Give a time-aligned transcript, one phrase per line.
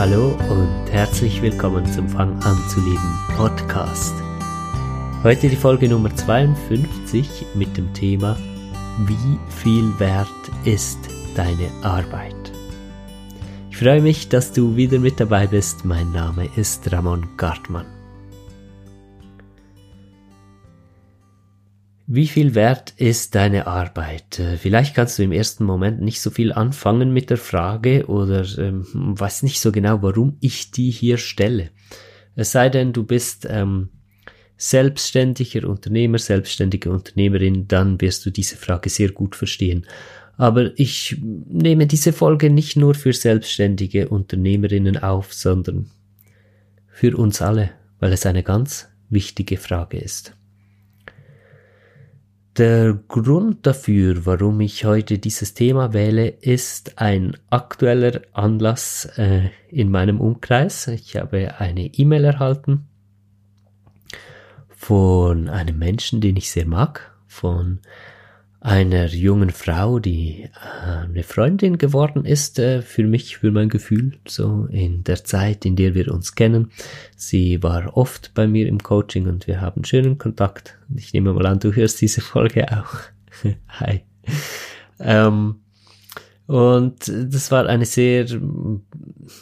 [0.00, 4.14] Hallo und herzlich willkommen zum Fang an zu leben Podcast.
[5.22, 8.34] Heute die Folge Nummer 52 mit dem Thema
[9.04, 10.26] Wie viel wert
[10.64, 11.00] ist
[11.34, 12.50] deine Arbeit?
[13.70, 15.84] Ich freue mich, dass du wieder mit dabei bist.
[15.84, 17.99] Mein Name ist Ramon Gartmann.
[22.12, 24.40] Wie viel wert ist deine Arbeit?
[24.40, 28.44] Äh, vielleicht kannst du im ersten Moment nicht so viel anfangen mit der Frage oder
[28.58, 31.70] ähm, weiß nicht so genau, warum ich die hier stelle.
[32.34, 33.90] Es sei denn, du bist ähm,
[34.56, 39.86] selbstständiger Unternehmer, selbstständige Unternehmerin, dann wirst du diese Frage sehr gut verstehen.
[40.36, 45.92] Aber ich nehme diese Folge nicht nur für selbstständige Unternehmerinnen auf, sondern
[46.88, 47.70] für uns alle,
[48.00, 50.34] weil es eine ganz wichtige Frage ist.
[52.56, 59.90] Der Grund dafür, warum ich heute dieses Thema wähle, ist ein aktueller Anlass äh, in
[59.90, 60.88] meinem Umkreis.
[60.88, 62.88] Ich habe eine E-Mail erhalten
[64.68, 67.80] von einem Menschen, den ich sehr mag, von
[68.60, 74.18] einer jungen Frau, die äh, eine Freundin geworden ist äh, für mich, für mein Gefühl,
[74.28, 76.70] so in der Zeit, in der wir uns kennen.
[77.16, 80.78] Sie war oft bei mir im Coaching und wir haben schönen Kontakt.
[80.94, 82.98] Ich nehme mal an, du hörst diese Folge auch.
[83.80, 84.02] Hi.
[84.98, 85.56] Ähm,
[86.46, 88.26] und das war eine sehr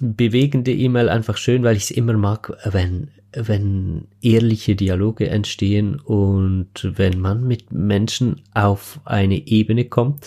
[0.01, 6.71] bewegende E-Mail, einfach schön, weil ich es immer mag, wenn wenn ehrliche Dialoge entstehen und
[6.83, 10.27] wenn man mit Menschen auf eine Ebene kommt,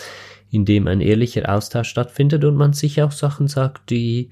[0.50, 4.30] in dem ein ehrlicher Austausch stattfindet und man sich auch Sachen sagt, die,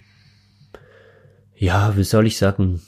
[1.57, 2.81] ja, wie soll ich sagen,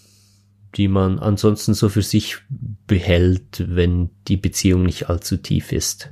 [0.77, 2.39] die man ansonsten so für sich
[2.87, 6.11] behält, wenn die Beziehung nicht allzu tief ist.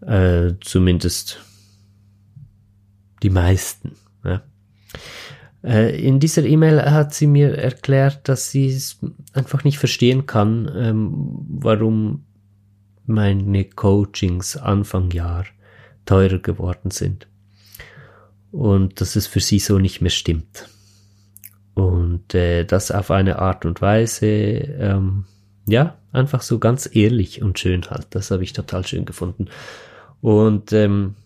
[0.00, 1.40] Äh, zumindest
[3.22, 3.96] die meisten.
[5.64, 8.98] Äh, in dieser E-Mail hat sie mir erklärt, dass sie es
[9.32, 11.12] einfach nicht verstehen kann, ähm,
[11.48, 12.26] warum
[13.06, 15.46] meine Coachings Anfang Jahr
[16.04, 17.28] teurer geworden sind.
[18.50, 20.68] Und dass es für sie so nicht mehr stimmt.
[21.74, 25.24] Und äh, das auf eine Art und Weise, ähm,
[25.66, 28.06] ja, einfach so ganz ehrlich und schön halt.
[28.10, 29.46] Das habe ich total schön gefunden.
[30.20, 31.16] Und ähm,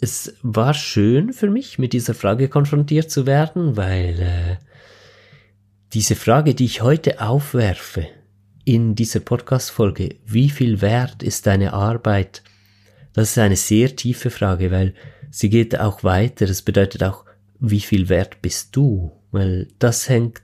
[0.00, 4.56] es war schön für mich, mit dieser Frage konfrontiert zu werden, weil äh,
[5.92, 8.06] diese Frage, die ich heute aufwerfe
[8.64, 12.42] in dieser Podcast-Folge, wie viel wert ist deine Arbeit?
[13.12, 14.94] Das ist eine sehr tiefe Frage, weil
[15.30, 16.46] sie geht auch weiter.
[16.46, 17.24] Es bedeutet auch,
[17.60, 19.12] wie viel wert bist du?
[19.30, 20.42] Weil das hängt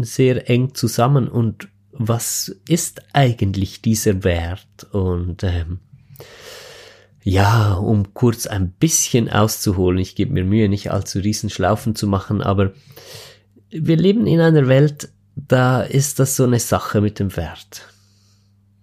[0.00, 4.84] sehr eng zusammen und was ist eigentlich dieser Wert?
[4.92, 5.80] Und ähm,
[7.26, 12.06] ja, um kurz ein bisschen auszuholen, ich gebe mir Mühe, nicht allzu riesen Schlaufen zu
[12.06, 12.74] machen, aber
[13.70, 17.88] wir leben in einer Welt, da ist das so eine Sache mit dem Wert.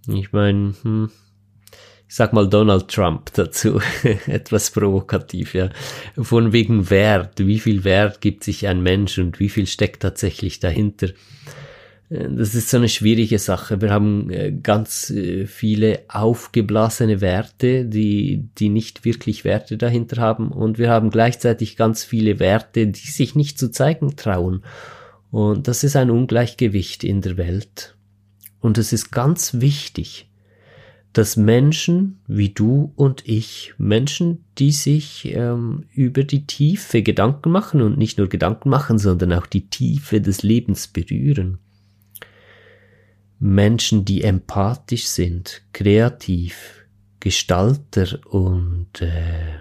[0.07, 1.11] Ich meine, hm,
[2.07, 3.79] ich sag mal Donald Trump dazu,
[4.25, 5.69] etwas provokativ, ja.
[6.19, 10.59] Von wegen Wert, wie viel Wert gibt sich ein Mensch und wie viel steckt tatsächlich
[10.59, 11.09] dahinter?
[12.13, 13.79] Das ist so eine schwierige Sache.
[13.79, 20.51] Wir haben äh, ganz äh, viele aufgeblasene Werte, die, die nicht wirklich Werte dahinter haben.
[20.51, 24.65] Und wir haben gleichzeitig ganz viele Werte, die sich nicht zu zeigen trauen.
[25.31, 27.95] Und das ist ein Ungleichgewicht in der Welt.
[28.59, 30.29] Und es ist ganz wichtig,
[31.13, 37.81] dass Menschen wie du und ich, Menschen, die sich ähm, über die Tiefe Gedanken machen
[37.81, 41.59] und nicht nur Gedanken machen, sondern auch die Tiefe des Lebens berühren,
[43.41, 46.85] Menschen, die empathisch sind, kreativ,
[47.19, 49.57] Gestalter und äh,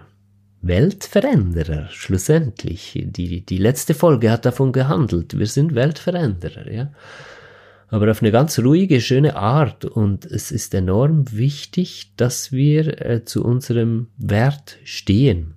[0.60, 3.02] Weltveränderer schlussendlich.
[3.06, 5.38] Die, die letzte Folge hat davon gehandelt.
[5.38, 6.92] Wir sind Weltveränderer, ja.
[7.88, 9.86] Aber auf eine ganz ruhige, schöne Art.
[9.86, 15.54] Und es ist enorm wichtig, dass wir äh, zu unserem Wert stehen.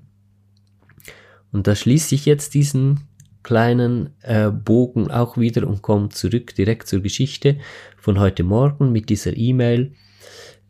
[1.52, 3.02] Und da schließe ich jetzt diesen
[3.44, 7.58] kleinen äh, Bogen auch wieder und komme zurück direkt zur Geschichte
[7.98, 9.94] von heute Morgen mit dieser E-Mail.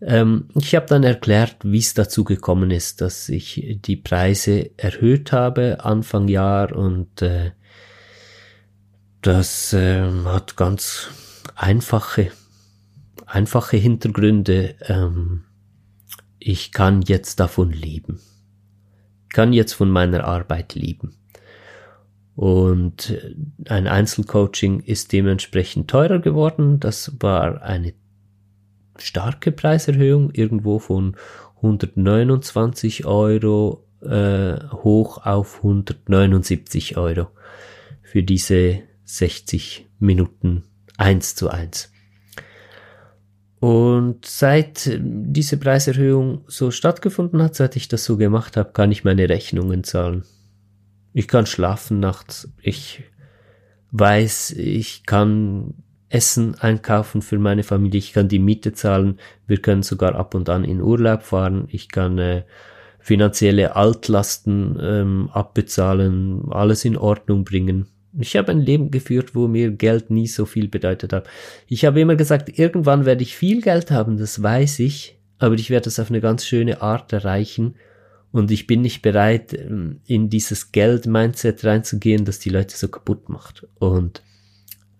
[0.01, 5.31] Ähm, ich habe dann erklärt, wie es dazu gekommen ist, dass ich die Preise erhöht
[5.31, 7.51] habe Anfang Jahr und äh,
[9.21, 11.09] das äh, hat ganz
[11.55, 12.31] einfache,
[13.25, 14.75] einfache Hintergründe.
[14.81, 15.45] Ähm,
[16.39, 18.19] ich kann jetzt davon leben.
[19.23, 21.15] Ich kann jetzt von meiner Arbeit leben.
[22.35, 23.15] Und
[23.67, 26.79] ein Einzelcoaching ist dementsprechend teurer geworden.
[26.79, 27.93] Das war eine
[28.97, 31.15] starke Preiserhöhung, irgendwo von
[31.57, 37.27] 129 Euro äh, hoch auf 179 Euro
[38.01, 40.63] für diese 60 Minuten
[40.97, 41.91] eins zu eins.
[43.59, 49.05] Und seit diese Preiserhöhung so stattgefunden hat, seit ich das so gemacht habe, kann ich
[49.05, 50.25] meine Rechnungen zahlen.
[51.13, 52.49] Ich kann schlafen nachts.
[52.61, 53.03] Ich
[53.91, 55.75] weiß, ich kann
[56.09, 57.99] Essen einkaufen für meine Familie.
[57.99, 59.19] Ich kann die Miete zahlen.
[59.47, 61.67] Wir können sogar ab und an in Urlaub fahren.
[61.69, 62.43] Ich kann äh,
[62.99, 67.87] finanzielle Altlasten ähm, abbezahlen, alles in Ordnung bringen.
[68.19, 71.27] Ich habe ein Leben geführt, wo mir Geld nie so viel bedeutet hat.
[71.67, 75.71] Ich habe immer gesagt, irgendwann werde ich viel Geld haben, das weiß ich, aber ich
[75.71, 77.75] werde es auf eine ganz schöne Art erreichen
[78.33, 83.29] und ich bin nicht bereit, ähm, in dieses Geld-Mindset reinzugehen, das die Leute so kaputt
[83.29, 83.67] macht.
[83.77, 84.23] Und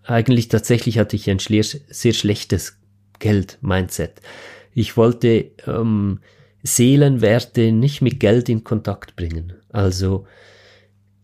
[0.04, 2.78] eigentlich tatsächlich hatte ich ein sehr schlechtes
[3.18, 4.22] Geld-Mindset.
[4.72, 6.20] Ich wollte ähm,
[6.62, 9.54] Seelenwerte nicht mit Geld in Kontakt bringen.
[9.68, 10.26] Also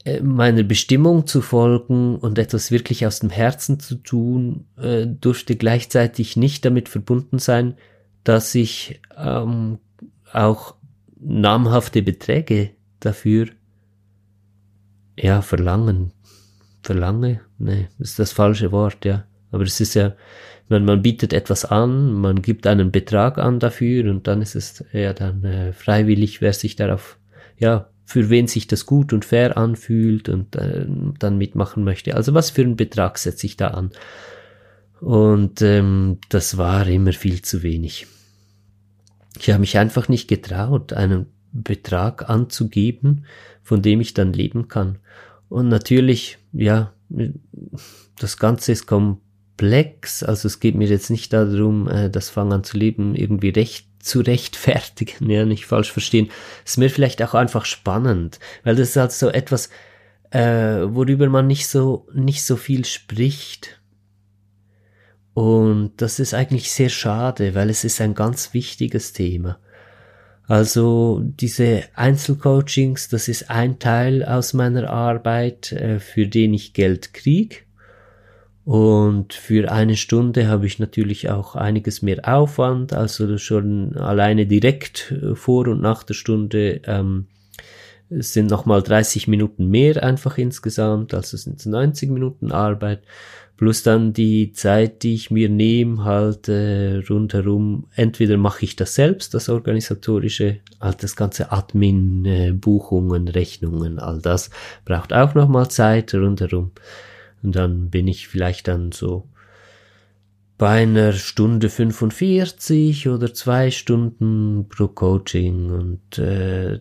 [0.05, 5.55] äh, meiner Bestimmung zu folgen und etwas wirklich aus dem Herzen zu tun, äh, durfte
[5.55, 7.75] gleichzeitig nicht damit verbunden sein,
[8.25, 9.79] dass ich ähm,
[10.33, 10.75] auch
[11.21, 12.71] namhafte Beträge
[13.01, 13.49] dafür
[15.19, 16.13] ja verlangen
[16.83, 20.15] verlange ne ist das falsche Wort ja aber es ist ja
[20.69, 24.85] man, man bietet etwas an man gibt einen Betrag an dafür und dann ist es
[24.93, 27.19] ja dann äh, freiwillig wer sich darauf
[27.59, 30.85] ja für wen sich das gut und fair anfühlt und äh,
[31.21, 32.17] dann mitmachen möchte.
[32.17, 33.91] Also was für einen Betrag setze ich da an?
[35.01, 38.09] Und ähm, das war immer viel zu wenig.
[39.39, 43.25] Ich habe mich einfach nicht getraut, einen Betrag anzugeben,
[43.63, 44.99] von dem ich dann leben kann.
[45.49, 46.93] Und natürlich, ja,
[48.19, 50.23] das Ganze ist komplex.
[50.23, 53.87] Also es geht mir jetzt nicht darum, äh, das Fang an zu leben irgendwie recht
[54.01, 56.31] zu rechtfertigen, ja, nicht falsch verstehen.
[56.65, 59.69] Ist mir vielleicht auch einfach spannend, weil das ist halt so etwas,
[60.31, 63.80] äh, worüber man nicht so, nicht so viel spricht.
[65.41, 69.59] Und das ist eigentlich sehr schade, weil es ist ein ganz wichtiges Thema.
[70.47, 77.15] Also diese Einzelcoachings, das ist ein Teil aus meiner Arbeit, äh, für den ich Geld
[77.15, 77.65] krieg.
[78.67, 85.11] Und für eine Stunde habe ich natürlich auch einiges mehr Aufwand, also schon alleine direkt
[85.11, 87.29] äh, vor und nach der Stunde ähm,
[88.11, 93.03] sind nochmal 30 Minuten mehr einfach insgesamt, also sind es 90 Minuten Arbeit,
[93.57, 98.95] plus dann die Zeit, die ich mir nehme, halt äh, rundherum, entweder mache ich das
[98.95, 104.51] selbst, das organisatorische, halt das ganze Admin, äh, Buchungen, Rechnungen, all das
[104.85, 106.73] braucht auch nochmal Zeit rundherum.
[107.43, 109.29] Und dann bin ich vielleicht dann so
[110.59, 116.81] bei einer Stunde 45 oder zwei Stunden pro Coaching und äh,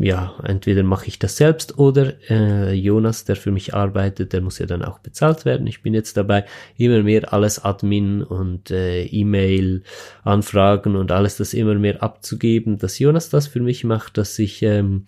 [0.00, 4.58] ja, entweder mache ich das selbst oder äh, Jonas, der für mich arbeitet, der muss
[4.58, 5.66] ja dann auch bezahlt werden.
[5.66, 6.44] Ich bin jetzt dabei,
[6.76, 9.82] immer mehr alles Admin und äh, E-Mail,
[10.22, 14.62] Anfragen und alles das immer mehr abzugeben, dass Jonas das für mich macht, dass ich
[14.62, 15.04] ähm,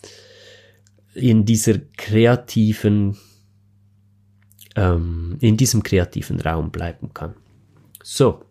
[1.14, 3.16] in dieser kreativen
[4.76, 7.34] ähm, in diesem kreativen Raum bleiben kann.
[8.02, 8.44] So,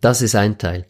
[0.00, 0.86] das ist ein Teil.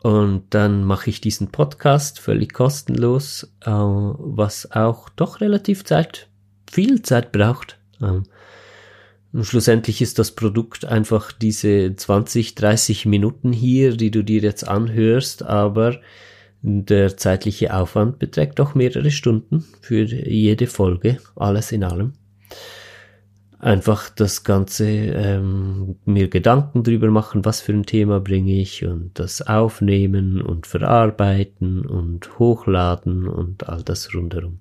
[0.00, 6.28] Und dann mache ich diesen Podcast völlig kostenlos, äh, was auch doch relativ Zeit,
[6.70, 7.78] viel Zeit braucht.
[8.00, 8.24] Ähm,
[9.32, 14.66] und schlussendlich ist das Produkt einfach diese 20, 30 Minuten hier, die du dir jetzt
[14.66, 16.00] anhörst, aber
[16.62, 22.12] der zeitliche Aufwand beträgt doch mehrere Stunden für jede Folge, alles in allem
[23.58, 29.18] einfach das Ganze ähm, mir Gedanken drüber machen, was für ein Thema bringe ich und
[29.18, 34.58] das aufnehmen und verarbeiten und hochladen und all das rundherum.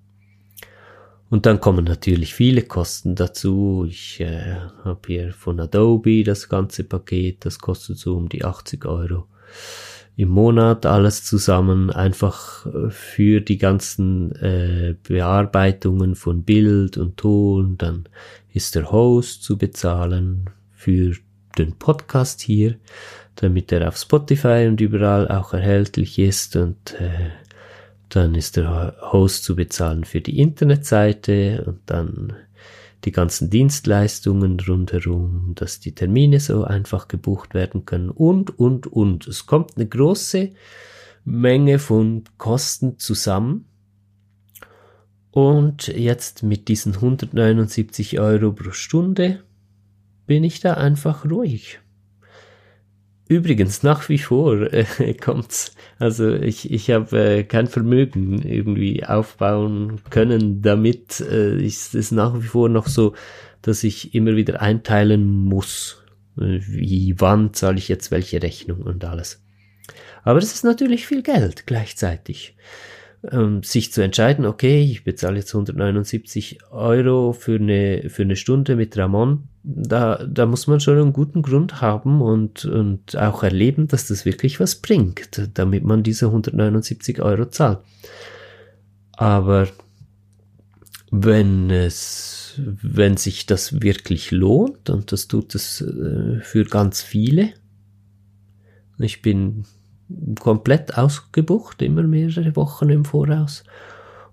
[1.29, 3.85] Und dann kommen natürlich viele Kosten dazu.
[3.89, 8.85] Ich äh, habe hier von Adobe das ganze Paket, das kostet so um die 80
[8.85, 9.27] Euro
[10.17, 17.77] im Monat alles zusammen, einfach äh, für die ganzen äh, Bearbeitungen von Bild und Ton.
[17.77, 18.07] Dann
[18.53, 21.15] ist der Host zu bezahlen für
[21.57, 22.75] den Podcast hier,
[23.35, 27.31] damit er auf Spotify und überall auch erhältlich ist und äh,
[28.09, 32.33] dann ist der Host zu bezahlen für die Internetseite und dann
[33.05, 39.27] die ganzen Dienstleistungen rundherum, dass die Termine so einfach gebucht werden können und, und, und.
[39.27, 40.51] Es kommt eine große
[41.23, 43.65] Menge von Kosten zusammen.
[45.31, 49.43] Und jetzt mit diesen 179 Euro pro Stunde
[50.25, 51.79] bin ich da einfach ruhig.
[53.27, 55.75] Übrigens, nach wie vor äh, kommt's.
[55.97, 61.21] Also ich, ich habe äh, kein Vermögen irgendwie aufbauen können damit.
[61.21, 63.15] Äh, ist es nach wie vor noch so,
[63.63, 66.03] dass ich immer wieder einteilen muss,
[66.37, 69.43] äh, wie wann zahle ich jetzt welche Rechnung und alles.
[70.23, 72.55] Aber es ist natürlich viel Geld gleichzeitig
[73.31, 78.75] ähm, sich zu entscheiden, okay, ich bezahle jetzt 179 Euro für eine, für eine Stunde
[78.75, 83.87] mit Ramon, da, da muss man schon einen guten Grund haben und, und auch erleben,
[83.87, 87.79] dass das wirklich was bringt, damit man diese 179 Euro zahlt.
[89.13, 89.67] Aber
[91.09, 97.53] wenn es, wenn sich das wirklich lohnt, und das tut es äh, für ganz viele,
[98.99, 99.65] ich bin
[100.39, 103.63] komplett ausgebucht, immer mehrere Wochen im Voraus.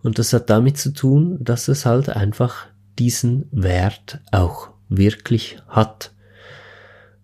[0.03, 2.67] Und das hat damit zu tun, dass es halt einfach
[2.99, 6.13] diesen Wert auch wirklich hat.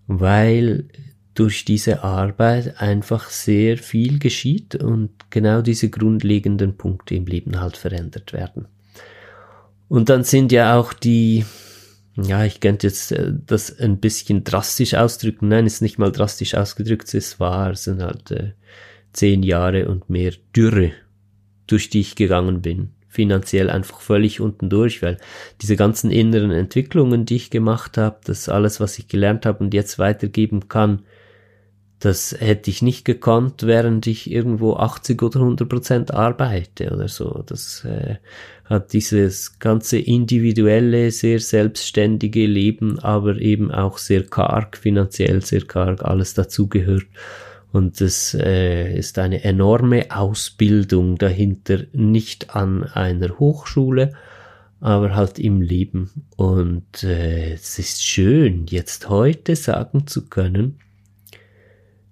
[0.07, 0.89] Weil
[1.35, 7.77] durch diese Arbeit einfach sehr viel geschieht und genau diese grundlegenden Punkte im Leben halt
[7.77, 8.67] verändert werden.
[9.89, 11.45] Und dann sind ja auch die
[12.23, 15.49] ja, ich könnte jetzt äh, das ein bisschen drastisch ausdrücken.
[15.49, 17.71] Nein, ist nicht mal drastisch ausgedrückt, es wahr.
[17.71, 18.53] Es sind halt äh,
[19.13, 20.93] zehn Jahre und mehr Dürre,
[21.67, 22.91] durch die ich gegangen bin.
[23.09, 25.17] Finanziell einfach völlig unten durch, weil
[25.63, 29.73] diese ganzen inneren Entwicklungen, die ich gemacht habe, das alles, was ich gelernt habe und
[29.73, 31.03] jetzt weitergeben kann,
[32.01, 37.43] das hätte ich nicht gekonnt, während ich irgendwo 80 oder 100 Prozent arbeite oder so.
[37.45, 38.17] Das äh,
[38.65, 46.05] hat dieses ganze individuelle, sehr selbstständige Leben, aber eben auch sehr karg, finanziell sehr karg,
[46.05, 47.07] alles dazugehört.
[47.73, 54.15] Und es äh, ist eine enorme Ausbildung dahinter, nicht an einer Hochschule,
[54.81, 56.11] aber halt im Leben.
[56.37, 60.79] Und äh, es ist schön, jetzt heute sagen zu können,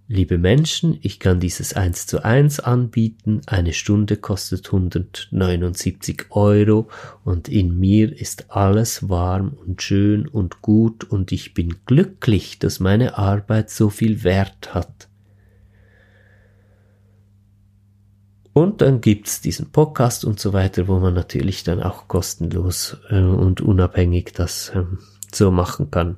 [0.09, 3.41] Liebe Menschen, ich kann dieses 1 zu 1 anbieten.
[3.47, 6.89] Eine Stunde kostet 179 Euro
[7.25, 12.79] und in mir ist alles warm und schön und gut und ich bin glücklich, dass
[12.79, 15.09] meine Arbeit so viel Wert hat.
[18.53, 23.21] Und dann gibt's diesen Podcast und so weiter, wo man natürlich dann auch kostenlos äh,
[23.21, 24.99] und unabhängig das ähm,
[25.35, 26.17] so machen kann.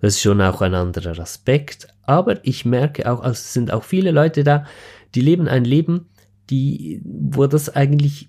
[0.00, 1.88] Das ist schon auch ein anderer Aspekt.
[2.02, 4.66] Aber ich merke auch, also es sind auch viele Leute da,
[5.14, 6.08] die leben ein Leben,
[6.50, 8.28] die, wo das eigentlich,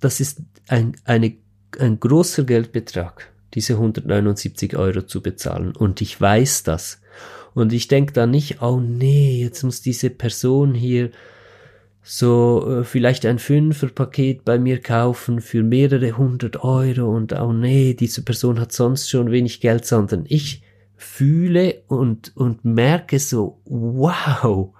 [0.00, 1.34] das ist ein, eine,
[1.78, 5.74] ein großer Geldbetrag, diese 179 Euro zu bezahlen.
[5.74, 7.00] Und ich weiß das.
[7.54, 11.10] Und ich denke da nicht, oh nee, jetzt muss diese Person hier
[12.02, 17.94] so äh, vielleicht ein Fünferpaket bei mir kaufen für mehrere hundert Euro und oh nee,
[17.94, 20.62] diese Person hat sonst schon wenig Geld, sondern ich
[21.00, 24.74] fühle und, und merke so, wow,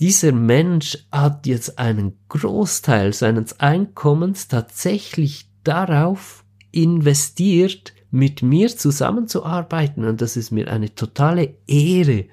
[0.00, 10.22] dieser Mensch hat jetzt einen Großteil seines Einkommens tatsächlich darauf investiert, mit mir zusammenzuarbeiten und
[10.22, 12.24] das ist mir eine totale Ehre.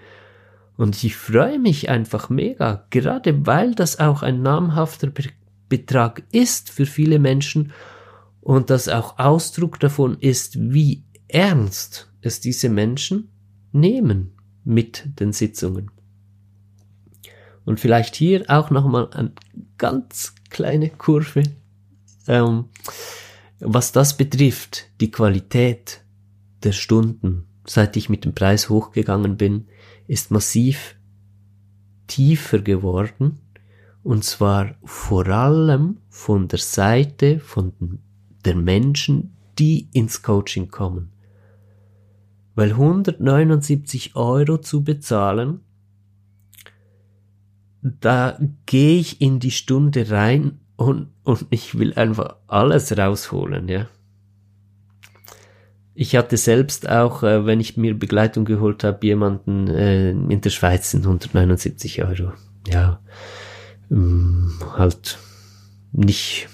[0.78, 5.24] Und ich freue mich einfach mega, gerade weil das auch ein namhafter Be
[5.68, 7.72] Betrag ist für viele Menschen
[8.42, 13.30] und das auch Ausdruck davon ist, wie ernst es diese Menschen
[13.72, 14.32] nehmen
[14.64, 15.92] mit den Sitzungen.
[17.66, 19.32] Und vielleicht hier auch nochmal eine
[19.78, 21.44] ganz kleine Kurve.
[22.28, 22.66] Ähm,
[23.60, 26.02] was das betrifft, die Qualität
[26.64, 29.68] der Stunden, seit ich mit dem Preis hochgegangen bin,
[30.08, 30.96] ist massiv
[32.08, 33.40] tiefer geworden.
[34.04, 37.74] Und zwar vor allem von der Seite von
[38.46, 41.15] der Menschen, die ins Coaching kommen
[42.56, 45.60] weil 179 Euro zu bezahlen,
[47.82, 53.88] da gehe ich in die Stunde rein und, und ich will einfach alles rausholen, ja.
[55.94, 60.50] Ich hatte selbst auch, äh, wenn ich mir Begleitung geholt habe, jemanden äh, in der
[60.50, 62.34] Schweiz sind 179 Euro.
[62.68, 63.00] Ja,
[63.90, 65.20] ähm, halt
[65.94, 66.50] nicht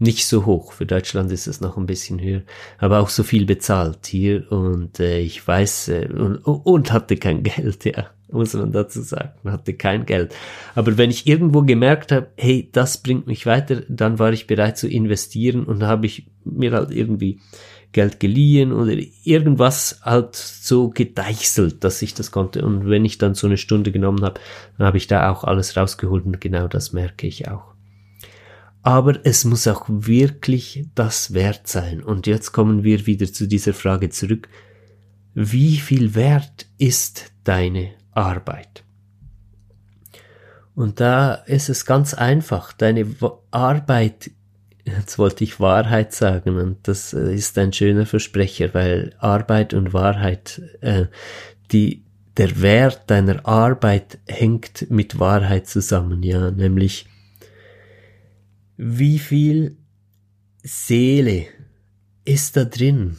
[0.00, 0.72] nicht so hoch.
[0.72, 2.42] Für Deutschland ist es noch ein bisschen höher,
[2.78, 7.42] aber auch so viel bezahlt hier und äh, ich weiß äh, und, und hatte kein
[7.44, 10.34] Geld, ja, muss man dazu sagen, hatte kein Geld.
[10.74, 14.78] Aber wenn ich irgendwo gemerkt habe, hey, das bringt mich weiter, dann war ich bereit
[14.78, 17.40] zu investieren und habe ich mir halt irgendwie
[17.92, 22.64] Geld geliehen oder irgendwas halt so gedeichselt, dass ich das konnte.
[22.64, 24.40] Und wenn ich dann so eine Stunde genommen habe,
[24.78, 27.74] dann habe ich da auch alles rausgeholt und genau das merke ich auch
[28.82, 32.02] aber es muss auch wirklich das wert sein.
[32.02, 34.48] Und jetzt kommen wir wieder zu dieser Frage zurück.
[35.34, 38.84] Wie viel wert ist deine Arbeit?
[40.74, 42.72] Und da ist es ganz einfach.
[42.72, 43.06] Deine
[43.50, 44.30] Arbeit,
[44.84, 49.92] jetzt wollte ich Wahrheit sagen, und das äh, ist ein schöner Versprecher, weil Arbeit und
[49.92, 51.06] Wahrheit, äh,
[51.70, 52.04] die,
[52.38, 57.09] der Wert deiner Arbeit hängt mit Wahrheit zusammen, ja, nämlich
[58.82, 59.76] wie viel
[60.62, 61.44] Seele
[62.24, 63.18] ist da drin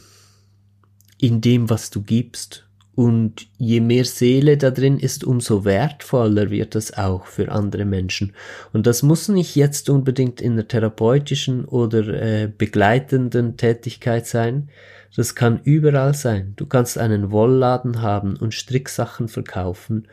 [1.20, 2.66] in dem, was du gibst.
[2.96, 8.32] Und je mehr Seele da drin ist, umso wertvoller wird das auch für andere Menschen.
[8.72, 14.68] Und das muss nicht jetzt unbedingt in der therapeutischen oder äh, begleitenden Tätigkeit sein.
[15.14, 16.54] Das kann überall sein.
[16.56, 20.08] Du kannst einen Wollladen haben und Stricksachen verkaufen.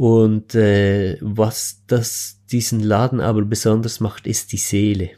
[0.00, 5.10] Und äh, was das diesen Laden aber besonders macht, ist die Seele.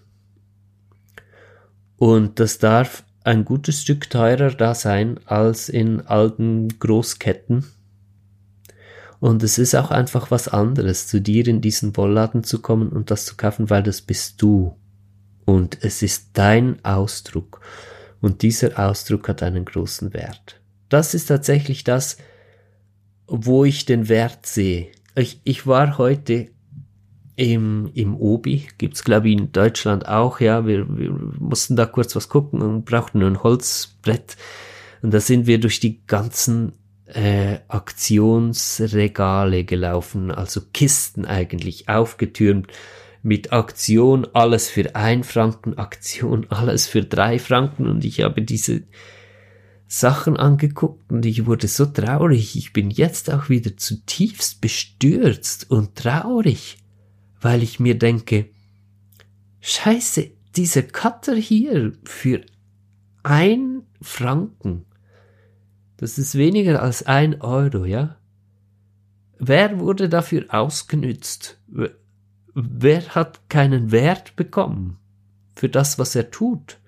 [1.95, 7.65] Und das darf ein gutes Stück teurer da sein als in alten Großketten.
[9.21, 13.13] Und es ist auch einfach was anderes, zu dir in diesen Wollladen zu kommen und
[13.13, 14.77] das zu kaufen, weil das bist du.
[15.45, 17.61] Und es ist dein Ausdruck.
[18.21, 20.61] Und dieser Ausdruck hat einen großen Wert.
[20.89, 22.17] Das ist tatsächlich das,
[23.35, 24.89] wo ich den Wert sehe.
[25.15, 26.49] Ich, ich war heute
[27.35, 32.15] im, im Obi, gibt's glaube ich in Deutschland auch, ja, wir, wir mussten da kurz
[32.15, 34.37] was gucken und brauchten ein Holzbrett.
[35.01, 36.73] Und da sind wir durch die ganzen
[37.07, 42.69] äh, Aktionsregale gelaufen, also Kisten eigentlich aufgetürmt
[43.23, 47.89] mit Aktion alles für ein Franken, Aktion alles für drei Franken.
[47.89, 48.83] Und ich habe diese
[49.93, 52.57] Sachen angeguckt und ich wurde so traurig.
[52.57, 56.79] Ich bin jetzt auch wieder zutiefst bestürzt und traurig
[57.43, 58.49] weil ich mir denke,
[59.61, 62.41] scheiße, dieser Cutter hier für
[63.23, 64.87] ein Franken,
[65.97, 68.17] das ist weniger als ein Euro, ja?
[69.39, 71.61] Wer wurde dafür ausgenützt?
[72.55, 74.99] Wer hat keinen Wert bekommen
[75.57, 76.79] für das, was er tut?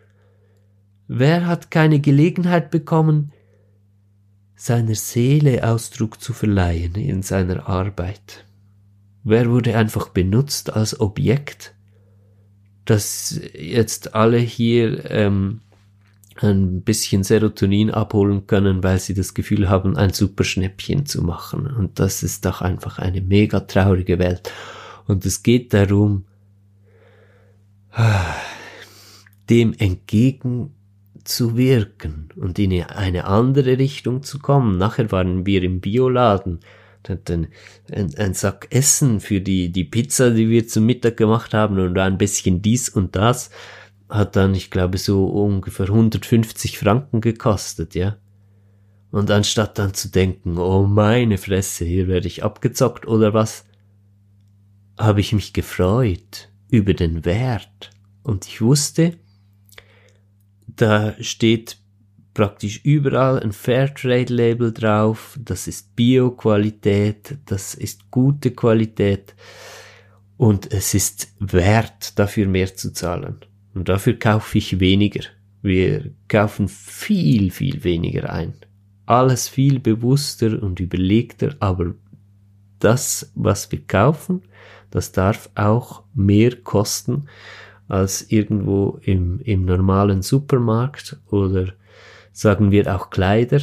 [1.07, 3.33] Wer hat keine Gelegenheit bekommen,
[4.57, 8.47] seiner Seele Ausdruck zu verleihen in seiner Arbeit?
[9.23, 11.75] Wer wurde einfach benutzt als Objekt,
[12.85, 15.61] dass jetzt alle hier ähm,
[16.37, 21.67] ein bisschen Serotonin abholen können, weil sie das Gefühl haben, ein super Schnäppchen zu machen.
[21.67, 24.51] Und das ist doch einfach eine mega traurige Welt.
[25.07, 26.25] Und es geht darum,
[29.49, 29.75] dem
[31.25, 34.79] entgegenzuwirken und in eine andere Richtung zu kommen.
[34.79, 36.61] Nachher waren wir im Bioladen
[37.09, 37.49] ein,
[37.93, 41.99] ein, ein Sack Essen für die, die Pizza, die wir zum Mittag gemacht haben und
[41.99, 43.51] ein bisschen dies und das
[44.09, 48.17] hat dann, ich glaube, so ungefähr 150 Franken gekostet, ja.
[49.11, 53.65] Und anstatt dann zu denken, oh meine Fresse, hier werde ich abgezockt oder was,
[54.99, 57.91] habe ich mich gefreut über den Wert.
[58.23, 59.15] Und ich wusste,
[60.77, 61.79] da steht
[62.35, 65.39] praktisch überall ein Fairtrade-Label drauf.
[65.43, 69.35] Das ist Bio-Qualität, das ist gute Qualität
[70.37, 73.37] und es ist wert, dafür mehr zu zahlen.
[73.73, 75.25] Und dafür kaufe ich weniger.
[75.63, 78.55] Wir kaufen viel, viel weniger ein.
[79.07, 81.95] Alles viel bewusster und überlegter, aber
[82.79, 84.43] das, was wir kaufen,
[84.91, 87.29] das darf auch mehr kosten
[87.89, 91.67] als irgendwo im, im normalen Supermarkt oder
[92.33, 93.61] sagen wir auch Kleider.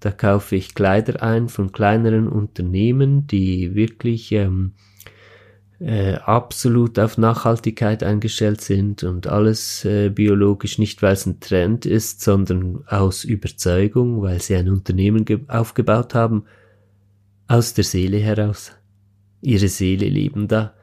[0.00, 4.72] Da kaufe ich Kleider ein von kleineren Unternehmen, die wirklich ähm,
[5.80, 11.86] äh, absolut auf Nachhaltigkeit eingestellt sind und alles äh, biologisch nicht, weil es ein Trend
[11.86, 16.44] ist, sondern aus Überzeugung, weil sie ein Unternehmen aufgebaut haben,
[17.48, 18.72] aus der Seele heraus.
[19.40, 20.74] Ihre Seele leben da.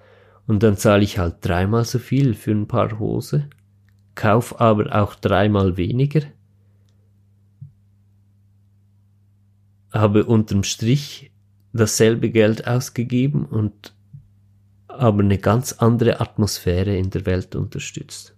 [0.51, 3.47] Und dann zahle ich halt dreimal so viel für ein paar Hose,
[4.15, 6.23] kauf aber auch dreimal weniger,
[9.93, 11.31] habe unterm Strich
[11.71, 13.95] dasselbe Geld ausgegeben und
[14.89, 18.35] aber eine ganz andere Atmosphäre in der Welt unterstützt.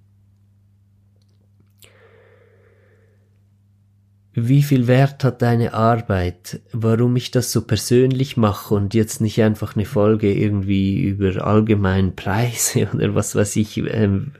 [4.33, 6.61] Wie viel Wert hat deine Arbeit?
[6.71, 12.15] Warum ich das so persönlich mache und jetzt nicht einfach eine Folge irgendwie über allgemeinen
[12.15, 14.31] Preise oder was weiß ich, ähm,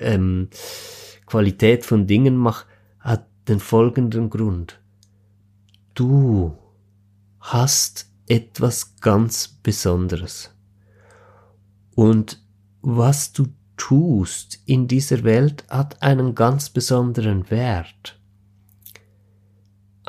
[0.00, 0.48] ähm,
[1.26, 2.66] Qualität von Dingen mache,
[2.98, 4.80] hat den folgenden Grund
[6.00, 6.56] du
[7.40, 10.50] hast etwas ganz Besonderes.
[11.94, 12.42] Und
[12.80, 18.18] was du tust in dieser Welt hat einen ganz besonderen Wert.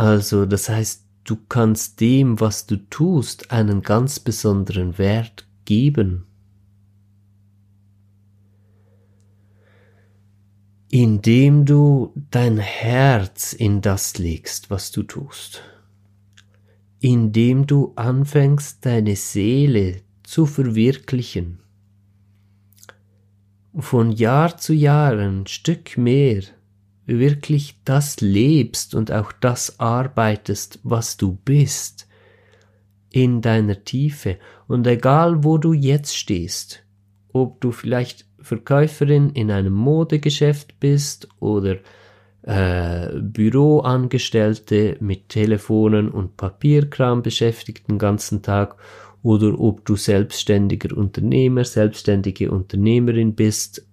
[0.01, 6.25] Also, das heißt, du kannst dem, was du tust, einen ganz besonderen Wert geben.
[10.89, 15.61] Indem du dein Herz in das legst, was du tust.
[16.99, 21.59] Indem du anfängst, deine Seele zu verwirklichen.
[23.77, 26.41] Von Jahr zu Jahr ein Stück mehr
[27.19, 32.07] wirklich das lebst und auch das arbeitest, was du bist,
[33.11, 34.37] in deiner Tiefe.
[34.67, 36.83] Und egal, wo du jetzt stehst,
[37.33, 41.77] ob du vielleicht Verkäuferin in einem Modegeschäft bist oder
[42.43, 48.77] äh, Büroangestellte mit Telefonen und Papierkram beschäftigt den ganzen Tag
[49.21, 53.85] oder ob du selbstständiger Unternehmer, selbstständige Unternehmerin bist.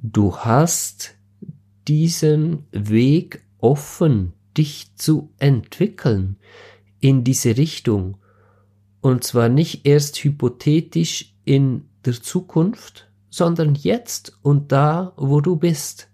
[0.00, 1.16] Du hast
[1.88, 6.36] diesen Weg offen, dich zu entwickeln
[7.00, 8.16] in diese Richtung.
[9.00, 16.08] Und zwar nicht erst hypothetisch in der Zukunft, sondern jetzt und da, wo du bist.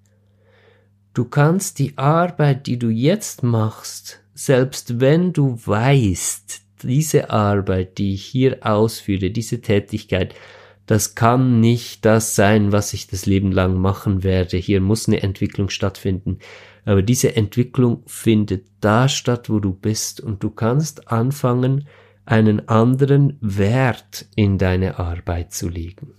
[1.12, 8.14] Du kannst die Arbeit, die du jetzt machst, selbst wenn du weißt, diese Arbeit, die
[8.14, 10.34] ich hier ausführe, diese Tätigkeit,
[10.90, 14.56] das kann nicht das sein, was ich das Leben lang machen werde.
[14.56, 16.40] Hier muss eine Entwicklung stattfinden.
[16.84, 21.86] Aber diese Entwicklung findet da statt, wo du bist und du kannst anfangen,
[22.24, 26.14] einen anderen Wert in deine Arbeit zu legen.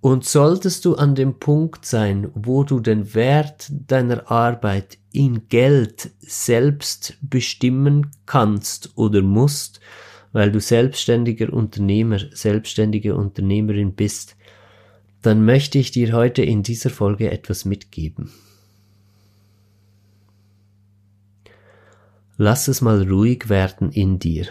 [0.00, 6.10] Und solltest du an dem Punkt sein, wo du den Wert deiner Arbeit in Geld
[6.18, 9.78] selbst bestimmen kannst oder musst,
[10.32, 14.36] weil du selbstständiger Unternehmer, selbstständige Unternehmerin bist,
[15.22, 18.30] dann möchte ich dir heute in dieser Folge etwas mitgeben.
[22.36, 24.46] Lass es mal ruhig werden in dir.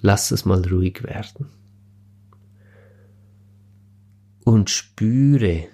[0.00, 1.46] Lass es mal ruhig werden.
[4.44, 5.68] Und spüre,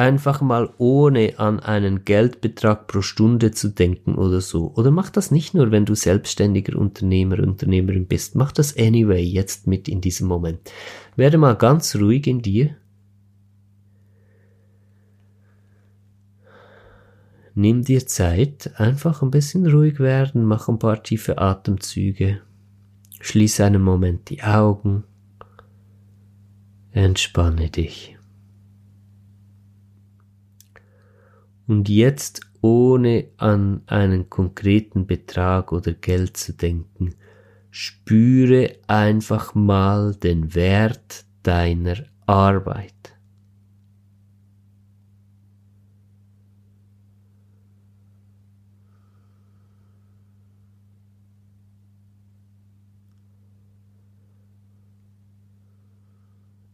[0.00, 4.72] einfach mal ohne an einen Geldbetrag pro Stunde zu denken oder so.
[4.74, 8.34] Oder mach das nicht nur, wenn du selbstständiger Unternehmer, Unternehmerin bist.
[8.34, 10.72] Mach das anyway jetzt mit in diesem Moment.
[11.16, 12.76] Werde mal ganz ruhig in dir.
[17.54, 22.40] Nimm dir Zeit, einfach ein bisschen ruhig werden, mach ein paar tiefe Atemzüge.
[23.20, 25.04] Schließe einen Moment die Augen.
[26.92, 28.16] Entspanne dich.
[31.70, 37.14] Und jetzt ohne an einen konkreten Betrag oder Geld zu denken,
[37.70, 43.14] spüre einfach mal den Wert deiner Arbeit.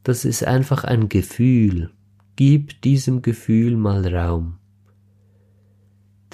[0.05, 1.91] Das ist einfach ein Gefühl.
[2.37, 4.59] Gib diesem Gefühl mal Raum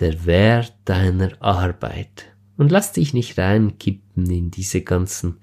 [0.03, 2.35] der Wert deiner Arbeit.
[2.57, 5.39] Und lass dich nicht reinkippen in diese ganzen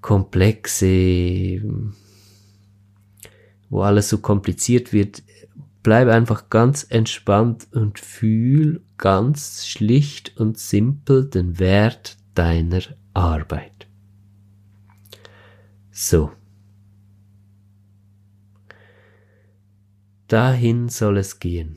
[0.00, 1.60] Komplexe,
[3.68, 5.22] wo alles so kompliziert wird.
[5.82, 13.88] Bleib einfach ganz entspannt und fühl ganz schlicht und simpel den Wert deiner Arbeit.
[15.90, 16.32] So.
[20.28, 21.76] Dahin soll es gehen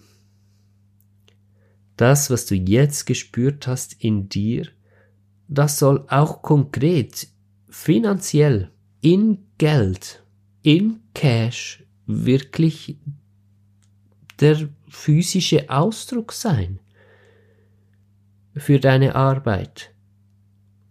[1.98, 4.68] das, was du jetzt gespürt hast in dir,
[5.48, 7.28] das soll auch konkret,
[7.70, 10.24] finanziell, in Geld,
[10.62, 12.98] in Cash wirklich
[14.40, 16.80] der physische Ausdruck sein
[18.56, 19.94] für deine Arbeit.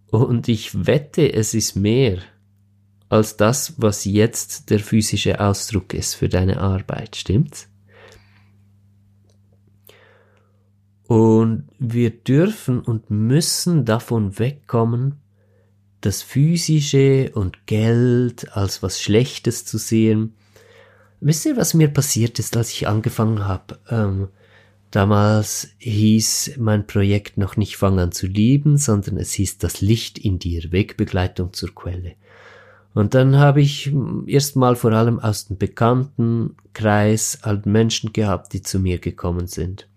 [0.07, 2.19] Und ich wette, es ist mehr
[3.09, 7.69] als das, was jetzt der physische Ausdruck ist für deine Arbeit, stimmt's?
[11.07, 15.15] Und wir dürfen und müssen davon wegkommen,
[16.01, 20.33] das Physische und Geld als was Schlechtes zu sehen.
[21.19, 23.79] Wisst ihr, was mir passiert ist, als ich angefangen habe?
[23.89, 24.27] Ähm,
[24.91, 30.17] damals hieß mein Projekt noch nicht Fang an zu lieben, sondern es hieß das Licht
[30.17, 32.13] in dir, Wegbegleitung zur Quelle.
[32.93, 33.91] Und dann habe ich
[34.25, 39.89] erstmal vor allem aus dem Bekanntenkreis halt Menschen gehabt, die zu mir gekommen sind.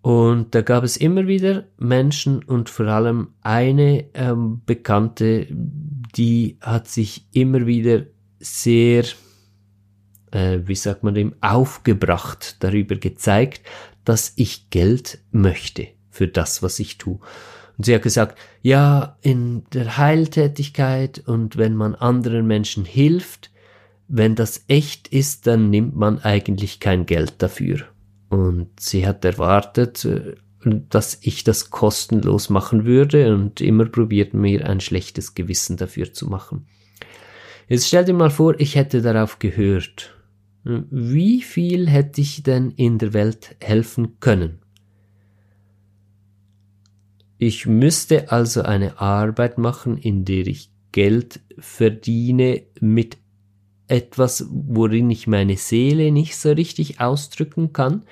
[0.00, 6.88] Und da gab es immer wieder Menschen und vor allem eine ähm, Bekannte, die hat
[6.88, 8.04] sich immer wieder
[8.38, 9.04] sehr
[10.32, 13.62] äh, wie sagt man dem, aufgebracht, darüber gezeigt,
[14.04, 17.18] dass ich Geld möchte für das, was ich tue.
[17.76, 23.52] Und sie hat gesagt, ja, in der Heiltätigkeit und wenn man anderen Menschen hilft,
[24.08, 27.80] wenn das echt ist, dann nimmt man eigentlich kein Geld dafür.
[28.28, 34.68] Und sie hat erwartet, äh, dass ich das kostenlos machen würde und immer probiert mir
[34.68, 36.66] ein schlechtes Gewissen dafür zu machen.
[37.68, 40.14] Jetzt stell dir mal vor, ich hätte darauf gehört.
[40.64, 44.58] Wie viel hätte ich denn in der Welt helfen können?
[47.38, 53.18] Ich müsste also eine Arbeit machen, in der ich Geld verdiene mit
[53.88, 58.04] etwas, worin ich meine Seele nicht so richtig ausdrücken kann,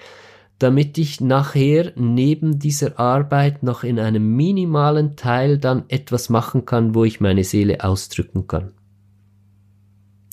[0.58, 6.94] damit ich nachher neben dieser Arbeit noch in einem minimalen Teil dann etwas machen kann,
[6.94, 8.72] wo ich meine Seele ausdrücken kann.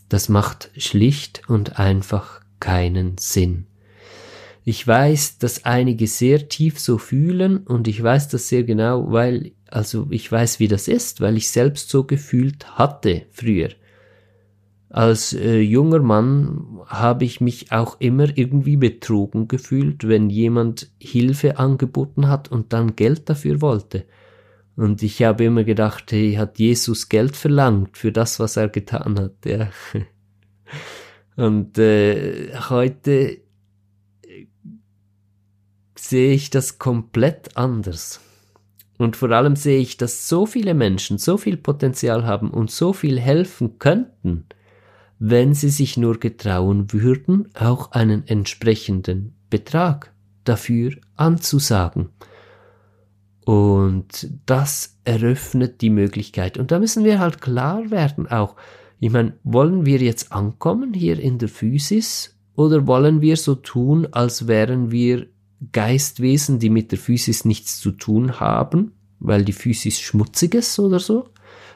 [0.07, 3.67] Das macht schlicht und einfach keinen Sinn.
[4.65, 9.51] Ich weiß, dass einige sehr tief so fühlen und ich weiß das sehr genau, weil,
[9.69, 13.69] also ich weiß, wie das ist, weil ich selbst so gefühlt hatte früher.
[14.93, 21.57] Als äh, junger Mann habe ich mich auch immer irgendwie betrogen gefühlt, wenn jemand Hilfe
[21.57, 24.05] angeboten hat und dann Geld dafür wollte.
[24.75, 29.19] Und ich habe immer gedacht, hey, hat Jesus Geld verlangt für das, was er getan
[29.19, 29.69] hat, ja.
[31.37, 33.39] Und äh, heute
[35.97, 38.21] sehe ich das komplett anders.
[38.99, 42.93] Und vor allem sehe ich, dass so viele Menschen so viel Potenzial haben und so
[42.93, 44.45] viel helfen könnten,
[45.25, 50.11] wenn sie sich nur getrauen würden, auch einen entsprechenden Betrag
[50.43, 52.09] dafür anzusagen.
[53.45, 56.57] Und das eröffnet die Möglichkeit.
[56.57, 58.57] Und da müssen wir halt klar werden auch.
[58.99, 64.09] Ich meine, wollen wir jetzt ankommen hier in der Physis oder wollen wir so tun,
[64.11, 65.27] als wären wir
[65.71, 70.99] Geistwesen, die mit der Physis nichts zu tun haben, weil die Physis schmutzig ist oder
[70.99, 71.29] so?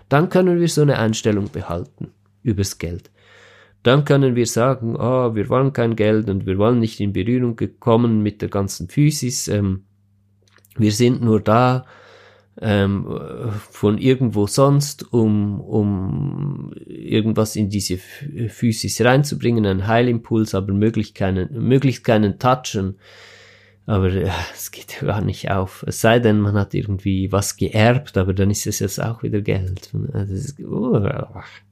[0.09, 2.09] Dann können wir so eine Einstellung behalten
[2.43, 3.09] übers Geld
[3.87, 7.55] dann können wir sagen, oh, wir wollen kein Geld und wir wollen nicht in Berührung
[7.55, 9.47] gekommen mit der ganzen Physis.
[9.47, 9.85] Ähm,
[10.77, 11.85] wir sind nur da
[12.59, 13.07] ähm,
[13.71, 21.49] von irgendwo sonst, um, um irgendwas in diese Physis reinzubringen, einen Heilimpuls, aber möglichst keinen,
[21.67, 22.97] möglichst keinen Touchen.
[23.85, 25.85] Aber äh, es geht ja gar nicht auf.
[25.87, 29.41] Es sei denn, man hat irgendwie was geerbt, aber dann ist es jetzt auch wieder
[29.41, 29.91] Geld.
[30.11, 31.07] Das ist, uh,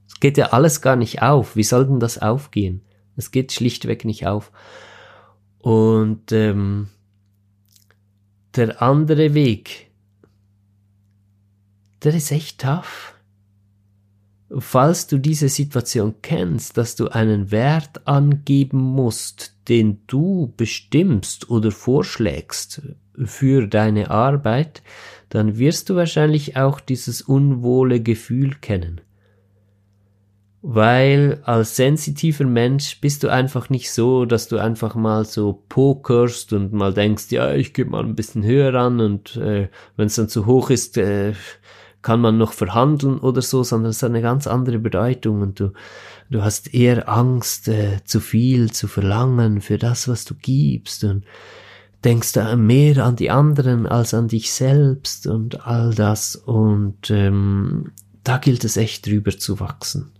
[0.07, 1.55] es geht ja alles gar nicht auf.
[1.55, 2.81] Wie soll denn das aufgehen?
[3.15, 4.51] Es geht schlichtweg nicht auf.
[5.59, 6.89] Und ähm,
[8.55, 9.91] der andere Weg,
[12.03, 13.13] der ist echt tough.
[14.57, 21.71] Falls du diese Situation kennst, dass du einen Wert angeben musst, den du bestimmst oder
[21.71, 22.83] vorschlägst
[23.23, 24.83] für deine Arbeit,
[25.29, 29.01] dann wirst du wahrscheinlich auch dieses unwohle Gefühl kennen
[30.67, 36.53] weil als sensitiver Mensch bist du einfach nicht so, dass du einfach mal so pokerst
[36.53, 40.15] und mal denkst, ja, ich gebe mal ein bisschen höher an und äh, wenn es
[40.15, 41.33] dann zu hoch ist, äh,
[42.01, 45.71] kann man noch verhandeln oder so, sondern es hat eine ganz andere Bedeutung und du,
[46.31, 51.25] du hast eher Angst, äh, zu viel zu verlangen für das, was du gibst und
[52.03, 57.91] denkst da mehr an die anderen als an dich selbst und all das und ähm,
[58.23, 60.11] da gilt es echt drüber zu wachsen.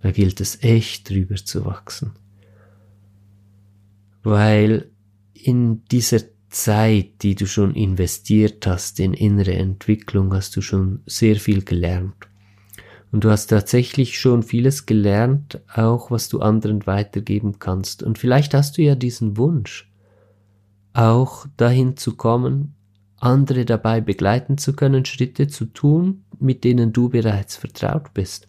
[0.00, 2.12] Da gilt es echt drüber zu wachsen.
[4.22, 4.90] Weil
[5.32, 11.36] in dieser Zeit, die du schon investiert hast in innere Entwicklung, hast du schon sehr
[11.36, 12.14] viel gelernt.
[13.10, 18.02] Und du hast tatsächlich schon vieles gelernt, auch was du anderen weitergeben kannst.
[18.02, 19.90] Und vielleicht hast du ja diesen Wunsch,
[20.92, 22.74] auch dahin zu kommen,
[23.18, 28.48] andere dabei begleiten zu können, Schritte zu tun, mit denen du bereits vertraut bist.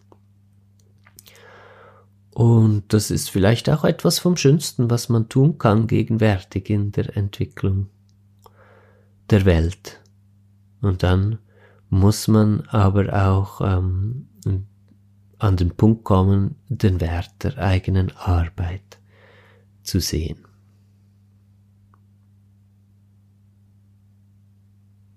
[2.32, 7.16] Und das ist vielleicht auch etwas vom Schönsten, was man tun kann gegenwärtig in der
[7.16, 7.88] Entwicklung
[9.30, 10.00] der Welt.
[10.80, 11.38] Und dann
[11.88, 14.28] muss man aber auch ähm,
[15.38, 19.00] an den Punkt kommen, den Wert der eigenen Arbeit
[19.82, 20.38] zu sehen.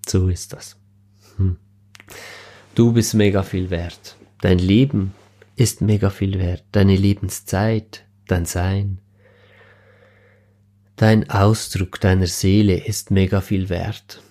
[0.07, 0.77] So ist das.
[1.37, 1.57] Hm.
[2.75, 4.15] Du bist mega viel wert.
[4.41, 5.13] Dein Leben
[5.55, 6.63] ist mega viel wert.
[6.71, 8.99] Deine Lebenszeit, dein Sein,
[10.95, 14.21] dein Ausdruck deiner Seele ist mega viel wert.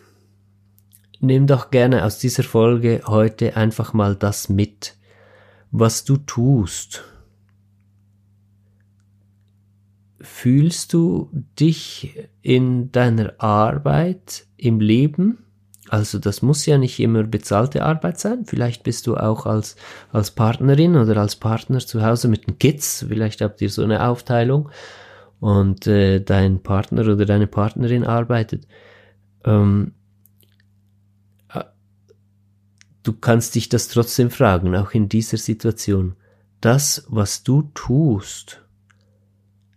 [1.21, 4.97] Nimm doch gerne aus dieser Folge heute einfach mal das mit,
[5.71, 7.05] was du tust,
[10.21, 15.45] fühlst du dich in deiner Arbeit im Leben?
[15.92, 18.46] Also das muss ja nicht immer bezahlte Arbeit sein.
[18.46, 19.76] Vielleicht bist du auch als,
[20.11, 23.05] als Partnerin oder als Partner zu Hause mit den Kids.
[23.07, 24.70] Vielleicht habt ihr so eine Aufteilung
[25.38, 28.66] und äh, dein Partner oder deine Partnerin arbeitet.
[29.44, 29.92] Ähm,
[31.52, 31.64] äh,
[33.02, 36.16] du kannst dich das trotzdem fragen, auch in dieser Situation.
[36.62, 38.62] Das, was du tust,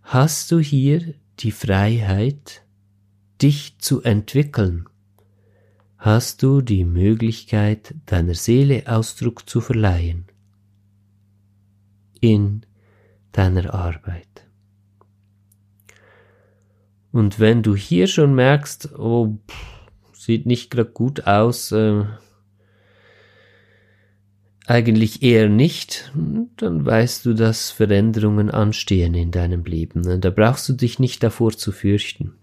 [0.03, 2.61] hast du hier die Freiheit,
[3.41, 4.87] dich zu entwickeln?
[6.05, 10.25] Hast du die Möglichkeit, deiner Seele Ausdruck zu verleihen?
[12.21, 12.61] In
[13.31, 14.45] deiner Arbeit.
[17.11, 19.39] Und wenn du hier schon merkst, oh,
[20.13, 22.03] sieht nicht gerade gut aus, äh,
[24.67, 26.13] eigentlich eher nicht,
[26.57, 30.21] dann weißt du, dass Veränderungen anstehen in deinem Leben.
[30.21, 32.35] Da brauchst du dich nicht davor zu fürchten.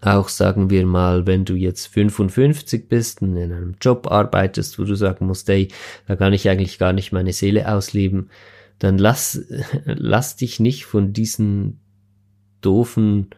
[0.00, 4.84] Auch sagen wir mal, wenn du jetzt 55 bist und in einem Job arbeitest, wo
[4.84, 5.68] du sagen musst, ey,
[6.06, 8.30] da kann ich eigentlich gar nicht meine Seele ausleben,
[8.78, 9.44] dann lass,
[9.84, 11.80] lass dich nicht von diesen
[12.60, 13.30] doofen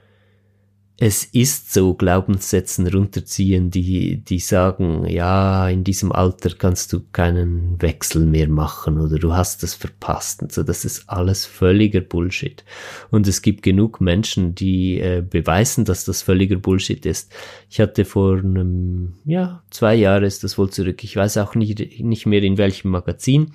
[1.02, 7.80] es ist so Glaubenssätzen runterziehen, die, die sagen, ja, in diesem Alter kannst du keinen
[7.80, 10.62] Wechsel mehr machen oder du hast es verpasst und so.
[10.62, 12.66] Das ist alles völliger Bullshit.
[13.10, 17.32] Und es gibt genug Menschen, die äh, beweisen, dass das völliger Bullshit ist.
[17.70, 21.02] Ich hatte vor einem, ja, zwei Jahre ist das wohl zurück.
[21.02, 23.54] Ich weiß auch nicht, nicht mehr in welchem Magazin.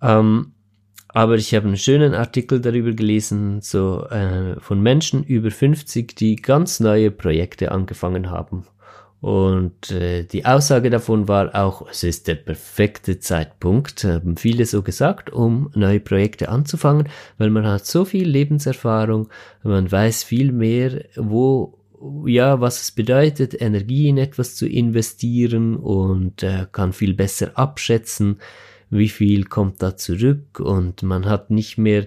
[0.00, 0.52] Ähm,
[1.08, 6.36] aber ich habe einen schönen Artikel darüber gelesen, so äh, von Menschen über 50, die
[6.36, 8.64] ganz neue Projekte angefangen haben.
[9.20, 14.82] Und äh, die Aussage davon war auch, es ist der perfekte Zeitpunkt, haben viele so
[14.82, 19.28] gesagt, um neue Projekte anzufangen, weil man hat so viel Lebenserfahrung,
[19.64, 21.74] man weiß viel mehr, wo
[22.26, 28.38] ja, was es bedeutet, Energie in etwas zu investieren und äh, kann viel besser abschätzen,
[28.90, 32.06] wie viel kommt da zurück und man hat nicht mehr,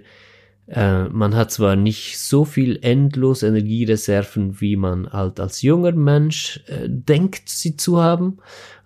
[0.67, 6.61] äh, man hat zwar nicht so viel endlos Energiereserven, wie man halt als junger Mensch
[6.67, 8.37] äh, denkt, sie zu haben.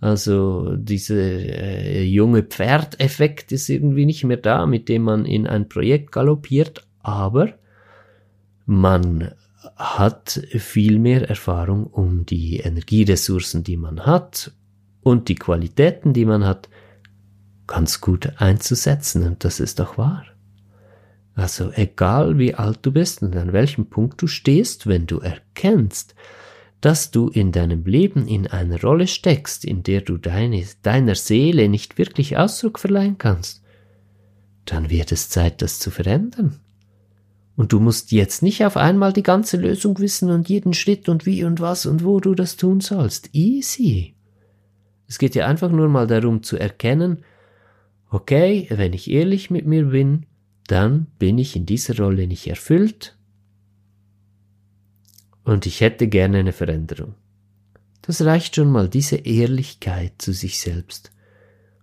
[0.01, 5.69] Also diese äh, junge Pferdeffekt ist irgendwie nicht mehr da, mit dem man in ein
[5.69, 7.53] Projekt galoppiert, aber
[8.65, 9.31] man
[9.75, 14.51] hat viel mehr Erfahrung um die Energieressourcen, die man hat
[15.01, 16.69] und die Qualitäten, die man hat,
[17.67, 20.25] ganz gut einzusetzen und das ist doch wahr.
[21.35, 26.15] Also egal wie alt du bist und an welchem Punkt du stehst, wenn du erkennst,
[26.79, 31.67] dass du in deinem Leben in einer Rolle steckst, in der du deine, deiner Seele
[31.67, 33.63] nicht wirklich Ausdruck verleihen kannst,
[34.65, 36.59] dann wird es Zeit, das zu verändern.
[37.55, 41.25] Und du musst jetzt nicht auf einmal die ganze Lösung wissen und jeden Schritt und
[41.25, 43.29] wie und was und wo du das tun sollst.
[43.33, 44.13] Easy.
[45.07, 47.23] Es geht ja einfach nur mal darum zu erkennen,
[48.09, 50.25] okay, wenn ich ehrlich mit mir bin,
[50.67, 53.17] dann bin ich in dieser Rolle nicht erfüllt
[55.43, 57.13] und ich hätte gerne eine Veränderung.
[58.01, 61.11] Das reicht schon mal, diese Ehrlichkeit zu sich selbst.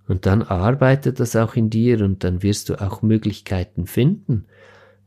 [0.07, 4.47] Und dann arbeitet das auch in dir und dann wirst du auch Möglichkeiten finden,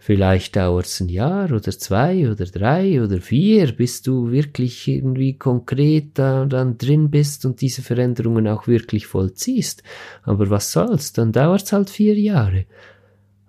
[0.05, 5.35] Vielleicht dauert es ein Jahr oder zwei oder drei oder vier, bis du wirklich irgendwie
[5.35, 9.81] konkret da dann drin bist und diese Veränderungen auch wirklich vollziehst.
[10.21, 12.67] Aber was soll's, dann dauert's halt vier Jahre.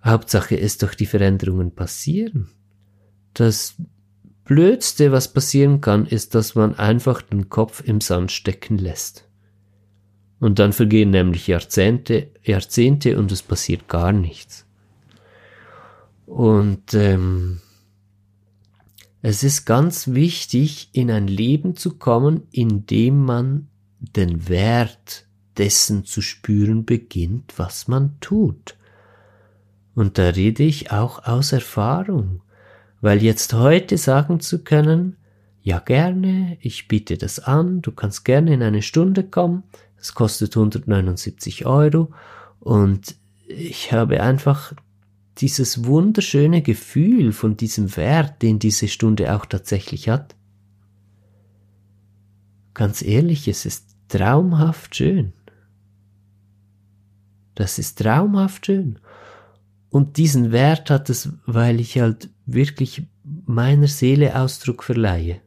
[0.03, 2.49] Hauptsache ist doch die Veränderungen passieren.
[3.35, 3.75] Das
[4.47, 9.29] Blödste, was passieren kann, ist, dass man einfach den Kopf im Sand stecken lässt.
[10.40, 14.65] Und dann vergehen nämlich Jahrzehnte, Jahrzehnte und es passiert gar nichts.
[16.27, 17.61] Und ähm,
[19.23, 26.05] es ist ganz wichtig, in ein Leben zu kommen, in dem man den Wert dessen
[26.05, 28.77] zu spüren beginnt, was man tut.
[29.95, 32.43] Und da rede ich auch aus Erfahrung,
[33.01, 35.17] weil jetzt heute sagen zu können,
[35.63, 39.63] ja gerne, ich biete das an, du kannst gerne in eine Stunde kommen,
[39.98, 42.13] es kostet 179 Euro
[42.61, 43.17] und
[43.48, 44.75] ich habe einfach
[45.39, 50.35] dieses wunderschöne Gefühl von diesem Wert, den diese Stunde auch tatsächlich hat.
[52.75, 55.33] Ganz ehrlich, es ist traumhaft schön.
[57.55, 58.99] Das ist traumhaft schön.
[59.89, 65.41] Und diesen Wert hat es, weil ich halt wirklich meiner Seele Ausdruck verleihe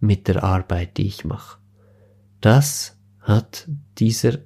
[0.00, 1.58] mit der Arbeit, die ich mache.
[2.40, 3.68] Das hat
[3.98, 4.38] dieser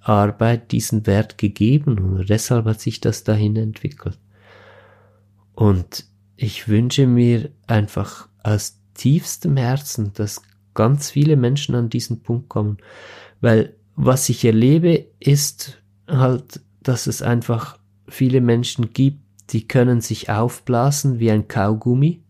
[0.00, 4.18] Arbeit diesen Wert gegeben und deshalb hat sich das dahin entwickelt.
[5.58, 6.04] Und
[6.36, 10.40] ich wünsche mir einfach aus tiefstem Herzen, dass
[10.72, 12.78] ganz viele Menschen an diesen Punkt kommen,
[13.40, 19.18] weil was ich erlebe, ist halt, dass es einfach viele Menschen gibt,
[19.50, 22.22] die können sich aufblasen wie ein Kaugummi.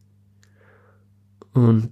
[1.53, 1.91] Und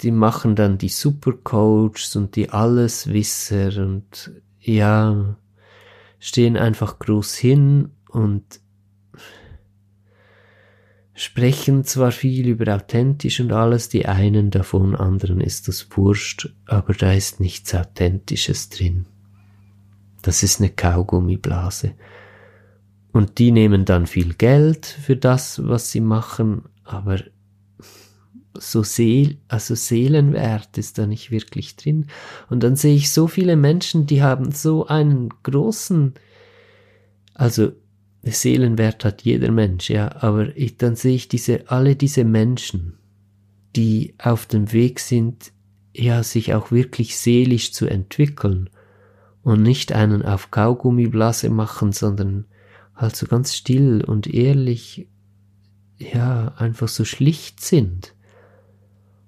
[0.00, 5.36] die machen dann die Supercoachs und die Alleswisser und ja,
[6.18, 8.63] stehen einfach groß hin und
[11.14, 16.92] sprechen zwar viel über authentisch und alles, die einen davon, anderen ist das wurscht, aber
[16.92, 19.06] da ist nichts Authentisches drin.
[20.22, 21.92] Das ist eine Kaugummiblase.
[23.12, 27.20] Und die nehmen dann viel Geld für das, was sie machen, aber
[28.58, 32.06] so Seel, also Seelenwert ist da nicht wirklich drin.
[32.48, 36.14] Und dann sehe ich so viele Menschen, die haben so einen großen,
[37.34, 37.72] also
[38.32, 42.98] Seelenwert hat jeder Mensch, ja, aber ich, dann sehe ich diese, alle diese Menschen,
[43.76, 45.52] die auf dem Weg sind,
[45.92, 48.70] ja, sich auch wirklich seelisch zu entwickeln
[49.42, 52.46] und nicht einen auf Kaugummiblase machen, sondern
[52.94, 55.08] halt so ganz still und ehrlich,
[55.98, 58.14] ja, einfach so schlicht sind.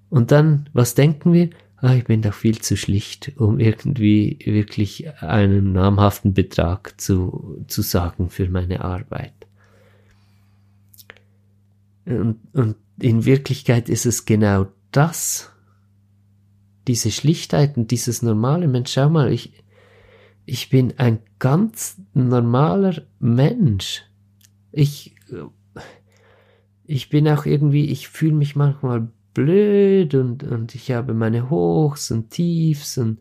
[0.08, 1.50] Und dann, was denken wir?
[1.78, 7.82] Ah, ich bin doch viel zu schlicht, um irgendwie wirklich einen namhaften Betrag zu, zu
[7.82, 9.34] sagen für meine Arbeit.
[12.06, 15.50] Und, und in Wirklichkeit ist es genau das,
[16.86, 19.52] diese Schlichtheit und dieses normale Mensch, schau mal, ich,
[20.44, 24.04] ich bin ein ganz normaler Mensch.
[24.72, 25.14] Ich,
[26.84, 32.10] ich bin auch irgendwie, ich fühle mich manchmal blöd und, und ich habe meine Hochs
[32.10, 33.18] und Tiefs und,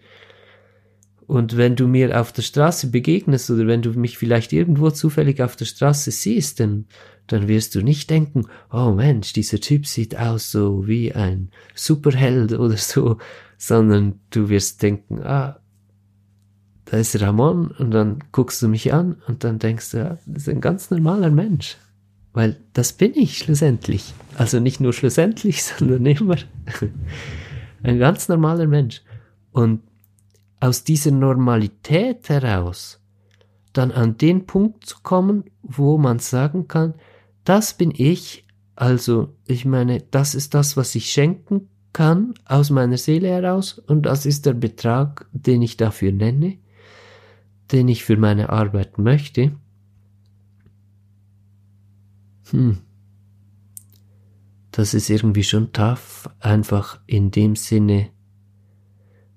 [1.28, 5.42] und wenn du mir auf der Straße begegnest oder wenn du mich vielleicht irgendwo zufällig
[5.42, 6.86] auf der Straße siehst, dann,
[7.28, 12.54] dann wirst du nicht denken, oh Mensch, dieser Typ sieht aus so wie ein Superheld
[12.54, 13.18] oder so,
[13.58, 15.60] sondern du wirst denken, ah,
[16.86, 20.44] da ist Ramon und dann guckst du mich an und dann denkst du, ja, das
[20.44, 21.76] ist ein ganz normaler Mensch.
[22.36, 24.14] Weil das bin ich schlussendlich.
[24.38, 26.36] Also nicht nur schlussendlich, sondern immer
[27.84, 29.02] ein ganz normaler Mensch.
[29.52, 29.82] Und
[30.60, 33.00] aus dieser Normalität heraus
[33.72, 36.94] dann an den Punkt zu kommen, wo man sagen kann,
[37.46, 42.98] das bin ich, also ich meine, das ist das, was ich schenken kann aus meiner
[42.98, 46.58] Seele heraus und das ist der Betrag, den ich dafür nenne,
[47.72, 49.54] den ich für meine Arbeit möchte.
[52.52, 52.78] Hm.
[54.72, 58.10] Das ist irgendwie schon tough, einfach in dem Sinne,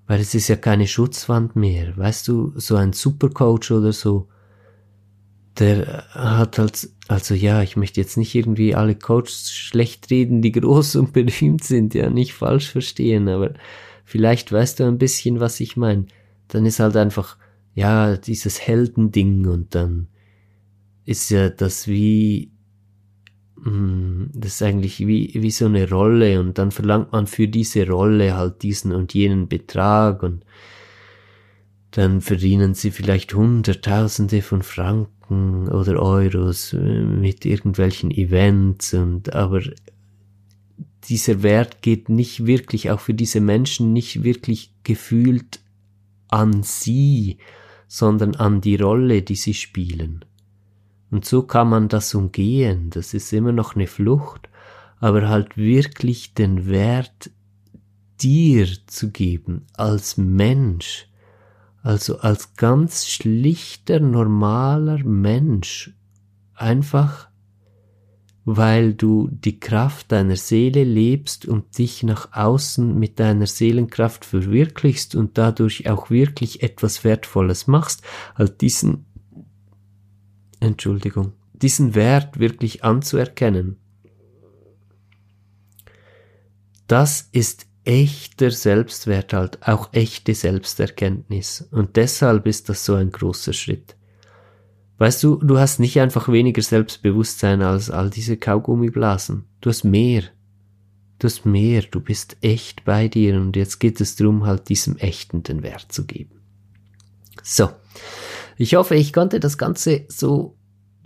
[0.05, 1.95] weil es ist ja keine Schutzwand mehr.
[1.95, 4.27] Weißt du, so ein Supercoach oder so,
[5.59, 10.51] der hat halt, also ja, ich möchte jetzt nicht irgendwie alle Coaches schlecht reden, die
[10.59, 13.53] groß und berühmt sind, ja, nicht falsch verstehen, aber
[14.05, 16.05] vielleicht weißt du ein bisschen, was ich meine.
[16.47, 17.37] Dann ist halt einfach,
[17.75, 20.07] ja, dieses Heldending und dann
[21.05, 22.51] ist ja das wie,
[24.33, 28.35] das ist eigentlich wie, wie so eine Rolle und dann verlangt man für diese Rolle
[28.35, 30.45] halt diesen und jenen Betrag und
[31.91, 39.61] dann verdienen sie vielleicht Hunderttausende von Franken oder Euros äh, mit irgendwelchen Events und aber
[41.05, 45.59] dieser Wert geht nicht wirklich, auch für diese Menschen nicht wirklich gefühlt
[46.27, 47.37] an sie,
[47.87, 50.23] sondern an die Rolle, die sie spielen.
[51.11, 52.89] Und so kann man das umgehen.
[52.91, 54.49] Das ist immer noch eine Flucht,
[54.99, 57.31] aber halt wirklich den Wert
[58.21, 61.07] dir zu geben als Mensch,
[61.81, 65.95] also als ganz schlichter, normaler Mensch,
[66.53, 67.29] einfach
[68.55, 75.13] weil du die Kraft deiner Seele lebst und dich nach außen mit deiner Seelenkraft verwirklichst
[75.13, 78.01] und dadurch auch wirklich etwas Wertvolles machst,
[78.33, 79.05] als diesen
[80.59, 83.77] Entschuldigung, diesen Wert wirklich anzuerkennen.
[86.87, 91.67] Das ist echter Selbstwert halt, auch echte Selbsterkenntnis.
[91.71, 93.95] Und deshalb ist das so ein großer Schritt.
[94.97, 99.45] Weißt du, du hast nicht einfach weniger Selbstbewusstsein als all diese Kaugummiblasen.
[99.61, 100.23] Du hast mehr.
[101.19, 101.83] Du hast mehr.
[101.83, 105.91] Du bist echt bei dir und jetzt geht es darum, halt diesem Echten den Wert
[105.91, 106.41] zu geben.
[107.43, 107.69] So.
[108.61, 110.57] Ich hoffe, ich konnte das Ganze so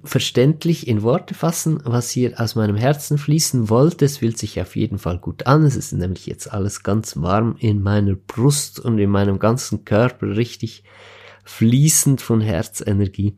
[0.03, 4.05] verständlich in Worte fassen, was hier aus meinem Herzen fließen wollte.
[4.05, 5.63] Es fühlt sich auf jeden Fall gut an.
[5.63, 10.35] Es ist nämlich jetzt alles ganz warm in meiner Brust und in meinem ganzen Körper
[10.35, 10.83] richtig
[11.43, 13.35] fließend von Herzenergie.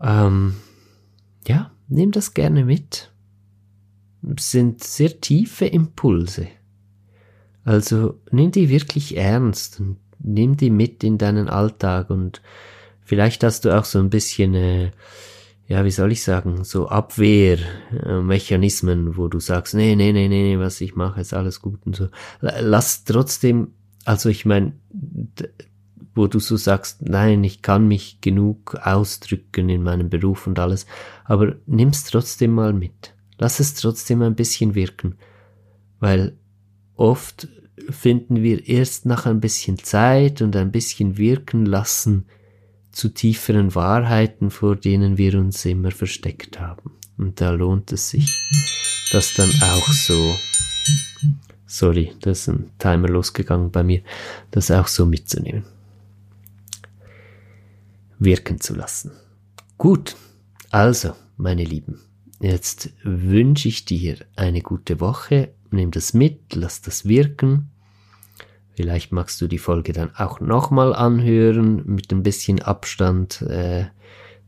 [0.00, 0.54] Ähm,
[1.46, 3.12] ja, nimm das gerne mit.
[4.40, 6.48] sind sehr tiefe Impulse.
[7.64, 12.40] Also nimm die wirklich ernst und nimm die mit in deinen Alltag und
[13.08, 14.92] vielleicht hast du auch so ein bisschen, äh,
[15.66, 20.82] ja, wie soll ich sagen, so Abwehrmechanismen, wo du sagst, nee, nee, nee, nee, was
[20.82, 22.08] ich mache, ist alles gut und so.
[22.40, 23.72] Lass trotzdem,
[24.04, 24.74] also ich meine,
[26.14, 30.84] wo du so sagst, nein, ich kann mich genug ausdrücken in meinem Beruf und alles,
[31.24, 33.14] aber nimm's trotzdem mal mit.
[33.38, 35.14] Lass es trotzdem ein bisschen wirken,
[35.98, 36.36] weil
[36.94, 37.48] oft
[37.88, 42.26] finden wir erst nach ein bisschen Zeit und ein bisschen wirken lassen
[42.98, 46.90] zu tieferen Wahrheiten, vor denen wir uns immer versteckt haben.
[47.16, 48.40] Und da lohnt es sich,
[49.12, 50.36] das dann auch so,
[51.64, 54.02] sorry, da ist ein Timer losgegangen bei mir,
[54.50, 55.62] das auch so mitzunehmen.
[58.18, 59.12] Wirken zu lassen.
[59.76, 60.16] Gut,
[60.70, 62.00] also, meine Lieben,
[62.40, 67.70] jetzt wünsche ich dir eine gute Woche, nimm das mit, lass das wirken
[68.78, 73.42] Vielleicht magst du die Folge dann auch nochmal anhören mit ein bisschen Abstand.
[73.42, 73.86] Äh,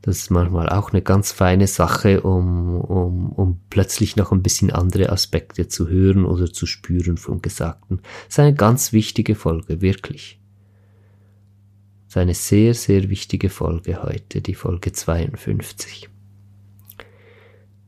[0.02, 4.70] das ist manchmal auch eine ganz feine Sache, um, um, um plötzlich noch ein bisschen
[4.70, 8.02] andere Aspekte zu hören oder zu spüren vom Gesagten.
[8.26, 10.38] Das ist eine ganz wichtige Folge, wirklich.
[12.04, 16.08] Das ist eine sehr, sehr wichtige Folge heute, die Folge 52.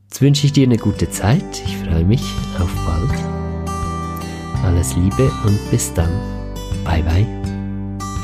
[0.09, 1.63] Jetzt wünsche ich dir eine gute Zeit.
[1.65, 3.42] Ich freue mich auf bald.
[4.63, 6.11] Alles Liebe und bis dann.
[6.83, 7.27] Bye bye.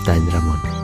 [0.06, 0.79] Dein Ramon.